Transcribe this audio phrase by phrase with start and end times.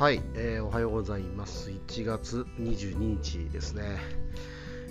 [0.00, 1.68] はい、えー、おはようございます。
[1.68, 3.98] 1月22日ですね。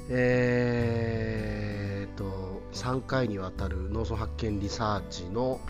[0.07, 5.61] えー、と、3回にわたる農村発見リサーチの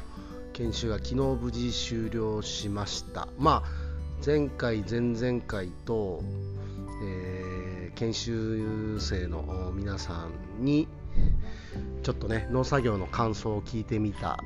[0.52, 3.30] 研修が昨日無事終了しました。
[3.38, 3.70] まあ、
[4.26, 6.22] 前回、前々回と、
[7.02, 10.28] えー、研修生の皆さ
[10.60, 10.90] んに
[12.04, 14.44] ちょっとね農作業の感想を聞いてみた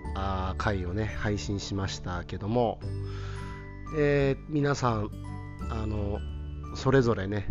[0.59, 2.79] 回をね配信しましたけども、
[3.95, 5.11] えー、皆さん
[5.69, 6.19] あの
[6.75, 7.47] それぞれね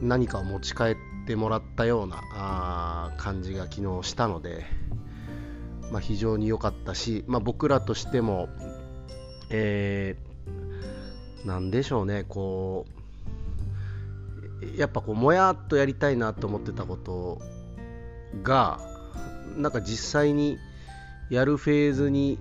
[0.00, 0.96] 何かを持ち帰っ
[1.26, 4.64] てもらったようなあ感じが昨日したので、
[5.92, 8.48] まあ、非常に良かったし、まあ、僕らとしても、
[9.50, 12.86] えー、なんでしょうねこ
[14.62, 17.38] うやっぱこうもやっとやりたいなと思ってたこと
[18.42, 18.80] が
[19.56, 20.56] なんか実際に
[21.28, 22.38] やるフェーズに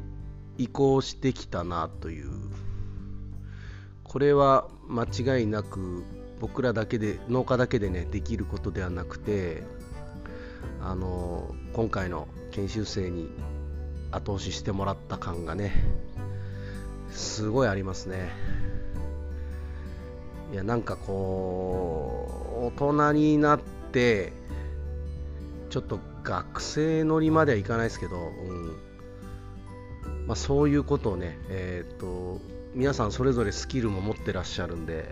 [0.58, 2.47] 移行してきたなという
[4.08, 6.04] これは間違いなく
[6.40, 9.64] 僕らだけで農家だけでねできることではなくて
[10.82, 13.30] あの今回の研修生に
[14.12, 15.74] 後押ししてもらった感がね
[17.12, 18.30] すごいありますね。
[20.54, 23.60] いやなんかこう大人になっ
[23.92, 24.32] て
[25.70, 28.78] ちょっと学生乗りまではいかないですけど、うん。
[30.28, 32.40] まあ、そういうことをね、えーと
[32.74, 35.06] 皆さんそれぞれスキルも持ってらっしゃるんで、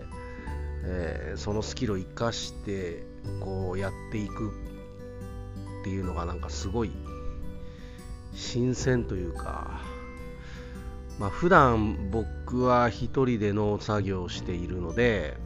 [0.84, 3.04] えー、そのスキルを生かして
[3.40, 4.50] こうやっていく
[5.80, 6.92] っていうのがなんかすごい
[8.34, 9.80] 新鮮というか、
[11.18, 15.36] まあ、普段僕は一人で農作業をしているので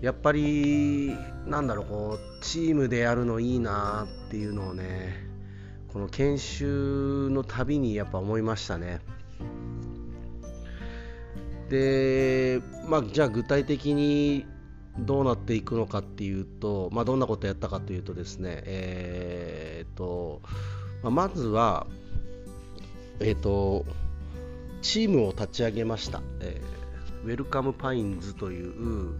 [0.00, 1.16] やっぱり
[1.46, 5.30] なんだろうこうチームでやるのいいなっていうのをね
[5.92, 9.00] この研修のたびにやっぱ思いましたね。
[11.72, 14.44] で、まあ、じゃあ具体的に
[14.98, 20.42] どうなっていくのかっていうと、まあ、どんなことやったかというとですね、えーと
[21.02, 21.86] まあ、まずは、
[23.20, 23.86] えーと、
[24.82, 29.14] チームを立ち上げました、えー、ウェルカムパインズという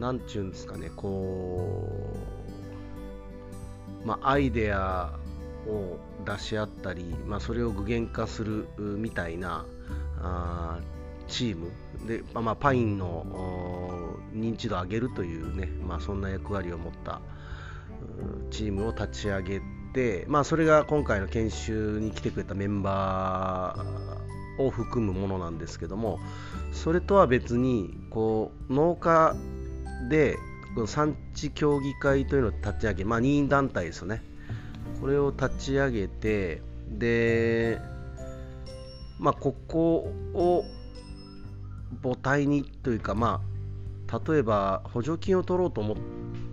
[0.00, 2.16] なんちゅうんですかねこ
[4.04, 5.12] う、まあ、アイデア
[5.66, 9.66] を出し合ったり、まあ、それを具現化するみたいな
[10.22, 10.78] あ
[11.28, 11.70] チーム
[12.06, 17.20] で、まあ、パインの認知度を上げるというね、まあ、そんな役割を持った
[18.50, 19.60] チームを立ち上げ
[19.94, 26.18] て、まあ、それが今回の研修に来てくれたメンバーを含むものなんですけども
[26.72, 29.36] それとは別にこう農家
[30.10, 30.36] で
[30.74, 34.22] この産地協議会というのを立ち上げ、まあ、任意団体ですよね。
[35.00, 37.80] これを立ち上げてで、
[39.18, 40.64] まあ、ここを
[42.02, 43.40] 母体にというかま
[44.10, 45.96] あ例えば補助金を取ろうと思っ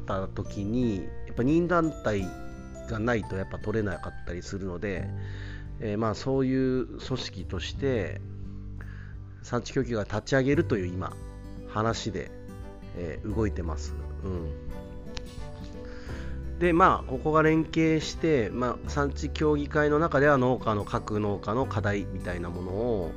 [0.06, 2.28] た時にやっぱ任団体
[2.90, 5.08] がないとやっぱ取れなかったりするので、
[5.80, 8.22] えー、まあそういう組織として
[9.42, 11.14] 産地供給が立ち上げるという今
[11.70, 12.32] 話で、
[12.98, 13.94] えー、動いてます。
[14.24, 14.66] うん
[16.60, 23.12] でまあここが連携して、まあ、産地協議会の中では農家の各農家の課題みたいなものを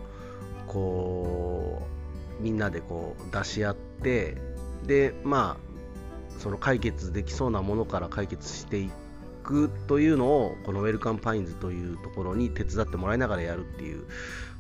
[0.66, 1.97] こう
[2.41, 4.37] みんなでこう出し合って
[4.87, 5.69] でまあ
[6.41, 8.91] その解決できそうなものから解決してい
[9.43, 14.04] くというのをこのウェルカムパインズというところに手伝ってもらいながらやるっていう、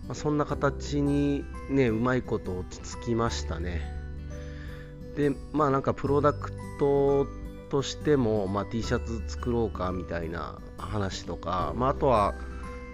[0.06, 3.82] まあ、そんな形にねうまいこと落ち着きましたね。
[5.16, 7.26] でまあなんかプロダクト
[7.70, 12.34] としても、まあ、T シャツ作ろうかみたいな話とか、まあ、あとは、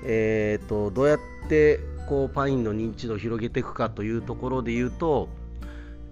[0.05, 1.19] えーとどうやっ
[1.49, 5.29] てこうパインの認知度を広げていくかというところで言うと、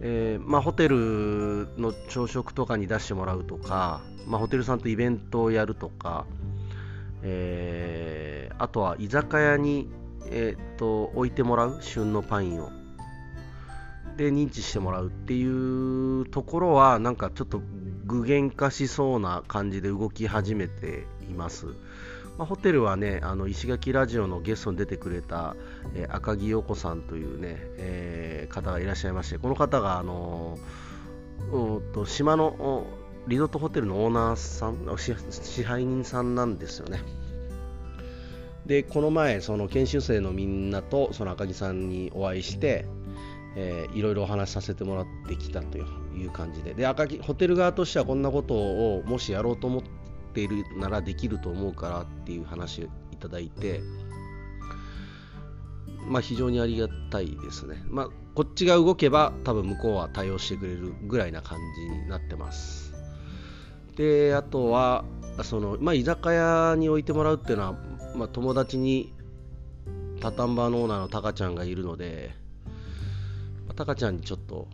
[0.01, 6.27] えー、まあ、ホテルの朝食とかに出してもらうとか、まあ、ホテルさんとイベントをやるとか、
[7.23, 9.89] えー、あとは居酒屋に、
[10.27, 12.71] えー、と置いてもらう旬のパインを
[14.17, 17.63] で認知してもらうっていうところはなんかちょっと
[18.05, 21.67] 具現化しそうな感じで動き始めています。
[22.39, 25.55] まあ、ホテルはねあの石垣ラジオのゲストに出てくれた、
[25.95, 30.59] えー、赤木陽子さんというね、えー、方がいらっしゃいましてこの方があの
[31.93, 32.87] と島の
[33.27, 37.01] リゾートホテルのオーナーさん支配人さんなんですよね。
[38.67, 42.87] でこの前その研修生のみんなとその赤木さんにお会いして、
[43.57, 45.83] え、いろいろお話しさせてもらってきたとい
[46.27, 46.73] う感じで。
[46.75, 50.02] で赤木ホテル側としてはこんなことをもしやろうと思って
[50.33, 53.81] っているならできると思うからっていう話をいただいて、
[56.09, 57.83] まあ、非常にありがたいですね。
[57.89, 62.95] まあ、こっちが動けば多分向こうは対応してくれるぐらいな感じになってます
[63.97, 65.05] であとは
[65.45, 67.75] その、まあ、居酒屋に置いてもらうっていうのは、
[68.17, 69.13] まあ、友達に
[70.21, 72.31] タタンバーのオーナーのタカちゃんがいるので
[73.77, 74.67] タカちゃんにちょっと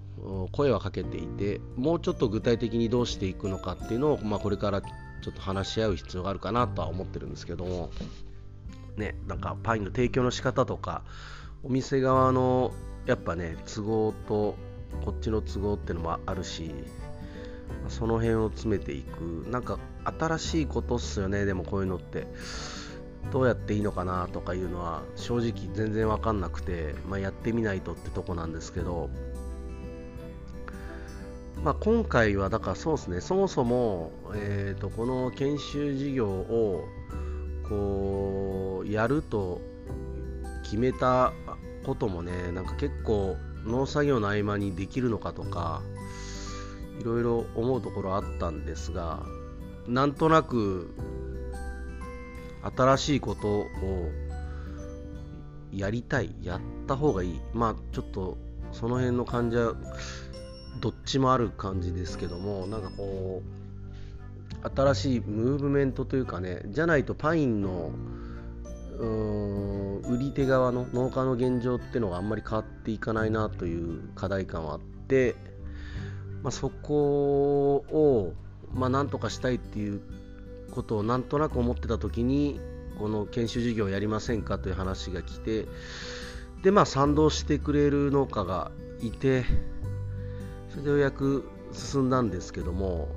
[0.53, 4.83] 声はかけていてもうちょっと具体的にどうしていくのかっていうのを、まあ、これから
[5.23, 7.91] ちょっと話し合う必要があるかなとは思ってるんですけども。
[8.99, 11.03] ねなんかパインの提供の仕方とか
[11.63, 12.73] お店側の
[13.07, 14.57] やっぱね都合と
[15.05, 16.75] こっちの都合っていうのもあるし
[17.89, 19.47] その辺を詰めていく。
[19.51, 19.79] なんか
[20.19, 22.27] 新しいことっすよねでもこういうのって。
[23.31, 29.11] どうやっていいのかなとかいうのは正直全然わかんなくて、まあ、やってみないとってとこなんですけど。
[31.63, 33.21] まあ、今回はだからそうですね。
[33.21, 36.85] そもそも、えーと、この研修事業を
[37.69, 39.61] こうやると
[40.63, 41.33] 決めた
[41.85, 45.83] こともねなんか結構農作業の合間にできるのかとか
[47.01, 49.23] いろいろ思うところあったんですが
[49.87, 50.95] なんとなく
[52.77, 53.67] 新しいことを
[55.73, 57.41] やりたいやった方がいい。
[57.53, 58.37] まあちょっと
[58.73, 59.75] その辺の感じは
[60.81, 67.93] どっちもある感じですけどもなんかこう新しいムーブメントというかねじゃないとパインの
[70.09, 75.37] 売り手側の農家の現状っていうのがあんまり変わっていかないなという課題感はあって、
[76.43, 78.35] まあ、そこを、
[78.75, 80.01] まあ、なんとかしたいっていう
[80.73, 82.61] ことをなんとなく思ってた時に
[82.99, 85.67] この研修事業をやりませんかという話が来て
[86.63, 89.45] でまあ賛同してくれる農家がいて
[90.79, 93.09] それでようやく進んだんですけども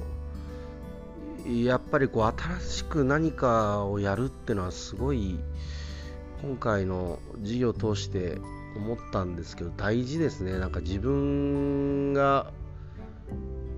[1.45, 5.37] やっぱりこう新しく何かをやるっていうのはすごい
[6.41, 8.39] 今回の授業を通して
[8.75, 10.57] 思ったんですけど大事ですね。
[10.57, 12.51] なんか自分が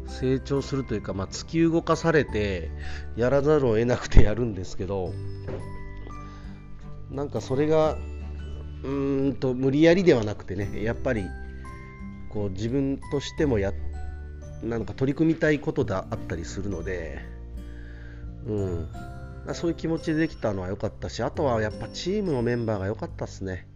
[0.08, 2.72] 成長するというか、まあ、突き動かされて
[3.18, 5.14] やらざるを得なくてやるんですけど
[7.12, 7.98] なんかそれが
[8.84, 11.26] うーんと無理やりではなくてねやっぱり
[12.34, 13.72] こう自分としてもや
[14.64, 17.20] なんか取り組みたいことであったりするので、
[18.48, 18.90] うん、
[19.54, 23.68] そういう気持ちでできたのは良かったしあとはやっぱチームのメンバーが良かったですね。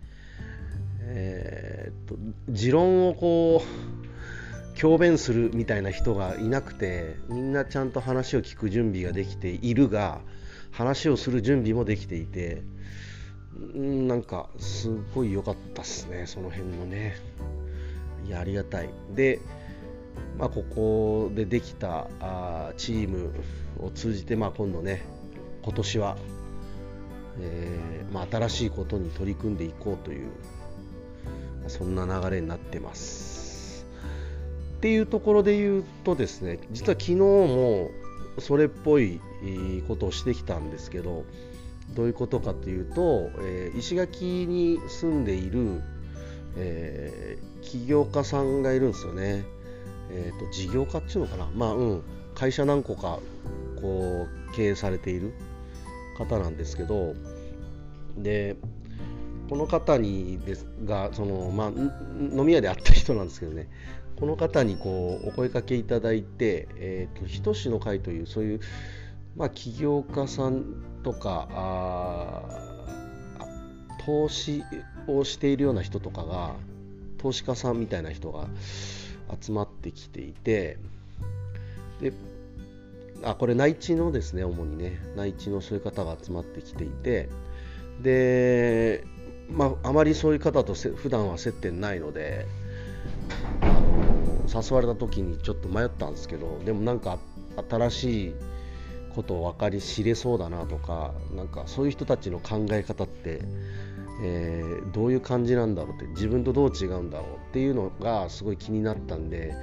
[1.09, 2.15] えー、っと
[2.49, 10.21] 持論をこう強弁するみたいな人がいなくてみんなちゃんと話を聞く準備ができているが
[10.71, 12.61] 話をする準備もできていて
[13.73, 17.15] なんかすごい良かったっすねその辺のね。
[18.27, 18.89] いやありがたい。
[19.15, 19.39] で、
[20.37, 23.31] まあ、ここでできたあチーム
[23.79, 25.03] を通じて、まあ、今度ね
[25.63, 26.17] 今年は、
[27.39, 30.29] えー、まあ、新しいことに取り組んでいこうという
[31.67, 33.85] そんな流れになってます。
[34.77, 37.89] っていうところで言うとですね実は昨日も
[38.37, 39.19] それっぽい
[39.87, 41.25] ことをしてきたんですけど
[41.95, 45.81] どういうことかというと、えー、石垣に住んでいる
[46.57, 49.45] えー、起業家さんがいるんですよね。
[50.09, 52.03] えーと、事業家っていうのかな、まあうん、
[52.33, 53.19] 会社何個か
[53.81, 55.33] こう経営されている
[56.17, 57.13] 方なんですけど。
[58.17, 58.55] で
[59.49, 63.69] この方にですがその、まあ、飲み屋で会った人なんですけどね。
[64.19, 68.59] この方にこうお声かけいただいて、えーと、ひとしの会というそういう、
[69.35, 70.65] まあ、起業家さん
[71.03, 72.41] とかあ
[74.05, 74.63] 投資
[75.07, 76.55] をしているような人とかが
[77.17, 78.47] 投資家さんみたいな人が
[79.41, 80.77] 集まってきていて
[81.99, 82.13] で
[83.23, 87.29] あこれ内地のですね主にね内地のそういう方が集まってきていて
[88.01, 89.03] で
[89.49, 92.45] まああまりそういう方と普段は接点ないので
[93.61, 97.17] あの誘われた時にちょっと迷ったんですけどでもなんか
[97.69, 98.33] 新しい
[99.15, 103.41] ことを分かり知れそうだなとかなんかそういう人たちの考え方って
[104.21, 109.53] えー、どういう感じなんだろうって自分とどう違うんだろうっていうのがすごい気になったんで、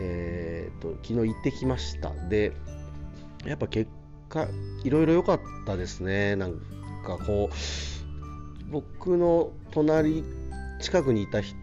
[0.00, 2.12] えーと、昨日行ってきました。
[2.28, 2.52] で
[3.46, 3.90] やっぱ結
[4.28, 4.48] 果
[4.84, 6.36] いろいろ良かったですね。
[6.36, 6.54] なん
[7.04, 10.24] かこう僕の隣
[10.80, 11.54] 近くにいた人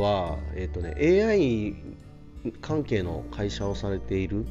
[0.00, 1.76] は、えーとね、AI
[2.60, 4.46] 関係の会社をされている、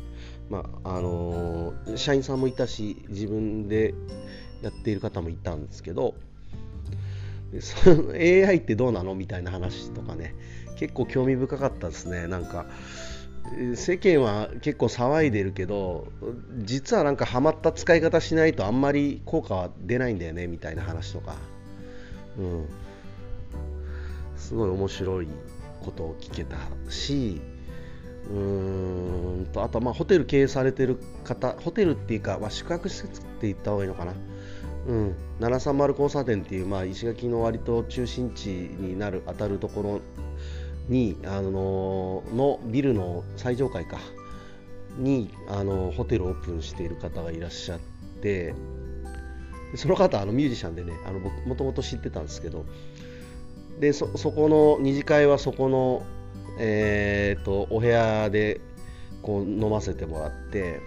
[0.49, 3.93] まああの、社員さんもいたし自分で
[4.61, 6.15] やっている方もいたんですけど
[7.61, 10.35] その AI ってどうなのみたいな話とかね。
[10.75, 12.27] 結構興味深かったですね。
[12.27, 12.65] なんか
[13.75, 16.07] 世間は結構騒いでるけど
[16.57, 21.35] 実はなんかハマった使い方しないとあんまり効果は出ないんだよねみたいな話とか、
[22.37, 22.65] うん、
[24.37, 25.27] すごい面白い
[25.81, 26.57] ことを聞けた
[26.89, 27.41] し
[28.29, 34.13] うーんとあとまあホテル経営されてる方ホテルっていうか、まあ、宿泊施設って言った方がいいのかな、
[34.87, 40.01] うん、730交差点っていう、まあ、石垣の割と中心地になる当たるところ
[40.89, 43.97] にあののビルの最上階か
[44.97, 47.79] にあのホテルオープンしている方がいらっしゃっ
[48.21, 48.53] て
[49.75, 52.65] その方あのミュージシャンでねあの僕もともと知ってたんですけど
[53.79, 56.05] でそこの二次会はそこの
[56.57, 58.61] えーと、お部屋で
[59.21, 60.81] こう飲ませてもらって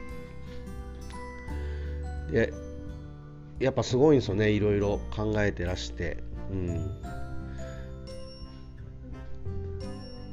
[2.31, 2.53] で
[3.59, 7.01] やっぱすごいんですよねいろいろ考えてらして、うん、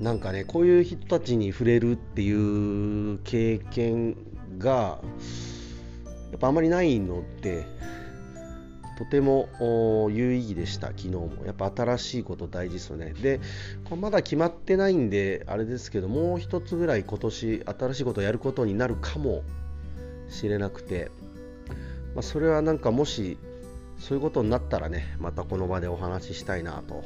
[0.02, 4.18] なんかねこういう人たちに触れるっていう経験
[4.58, 5.00] が
[6.32, 7.66] やっぱあまりないので
[8.98, 9.50] とても
[10.12, 11.32] 有意義でした、昨日も。
[11.46, 13.14] やっぱ新しいこと大事ですよね。
[13.14, 13.40] で、
[13.86, 19.44] これまだ決まってないんで、あれですけど、もう一つぐらい今年新しいことをやることになるかも
[20.30, 21.12] しれなくて、
[22.16, 23.38] まあ、それはなんかもし
[24.00, 27.04] そういうことになったらね、またこの場でお話ししたいなと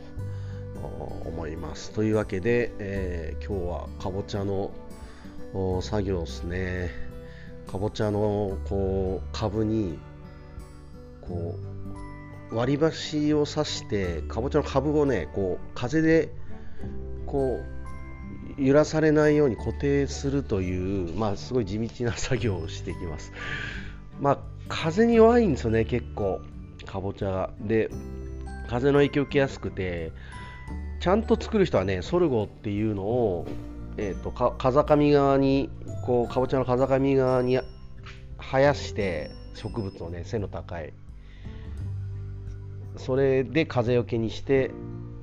[1.26, 1.92] 思います。
[1.92, 4.72] というわけで、えー、今日はかぼちゃの
[5.82, 6.92] 作業ですね。
[7.68, 10.00] かぼちゃのこう株に
[11.22, 11.56] こ
[12.52, 16.30] う割り箸を刺してかぼちゃの株をねこう風で
[17.26, 17.60] こ
[18.58, 23.32] う揺らされないように固定するという、まあ、すごい地道な作業をしていきます。
[24.20, 26.42] まあ、風に弱いんですよね、結構、
[26.86, 27.50] かぼちゃが。
[27.62, 27.90] で、
[28.70, 30.12] 風の影響を受けやすくて、
[31.00, 33.46] ちゃんと作る人はね、ソルゴっていうのを、
[33.98, 35.70] えーと、か風上側に、
[36.06, 37.60] こうかぼちゃの風上側に
[38.40, 40.94] 生やして植物をね、背の高い
[42.98, 44.72] それで風よけにして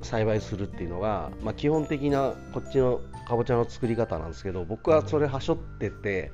[0.02, 6.30] 栽培するっていうのが、まあ、基本的なこっちのかぼちゃの作り方なんですけど僕はそれはしょってて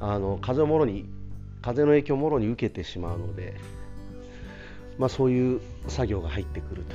[0.00, 1.08] あの風をもろに
[1.66, 3.54] 風の影響をもろに受けてしまうので、
[4.98, 6.94] まあ、そういう作業が入ってくると、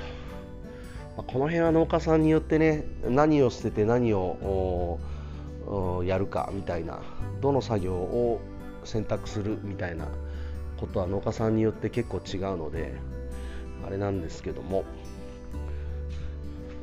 [1.18, 4.98] まあ、この辺は農家さんによってね何を捨てて何を
[6.06, 7.02] やるかみたいな
[7.42, 8.40] どの作業を
[8.86, 10.08] 選択するみたいな
[10.78, 12.94] ことは農家さんによって結構違うので
[13.86, 14.86] あれなんですけども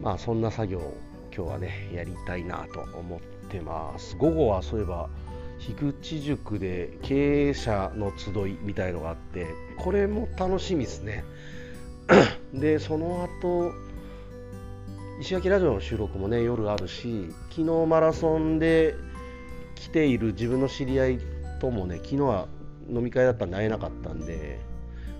[0.02, 0.94] まあそんな作業を
[1.34, 4.14] 今日はねやりたいなと思ってます。
[4.18, 5.08] 午後はそういえば
[5.58, 9.46] 樋口塾で経営者の集いみたいのがあって
[9.76, 11.24] これも楽しみですね。
[12.54, 13.72] でその後
[15.20, 18.94] 石垣ラジオの収録もね夜あるし昨日マラソンで
[19.74, 21.18] 来ている自分の知り合い
[21.60, 22.46] ともね昨日は
[22.88, 24.60] 飲み会だったんで会えなかったんで、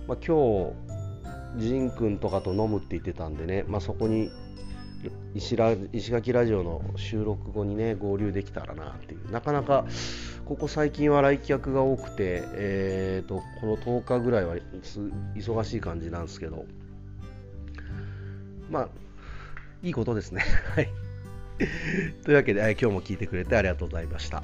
[0.07, 0.73] まあ、今
[1.57, 4.31] 日仁君とかと飲むって言ってたんでね、まあ、そこに
[5.33, 9.31] 石ラ石垣ラジオの収録後にね合流できたらなっていう。
[9.31, 9.85] なかなか
[10.49, 14.55] ここ最近は来客が多くて、えーと、この10日ぐらいは
[15.35, 16.65] 忙しい感じなんですけど。
[18.71, 18.89] まあ
[19.83, 20.41] いいことですね。
[20.75, 20.89] はい。
[22.23, 24.41] というわけで今日も聞いてくれてありがとうございました。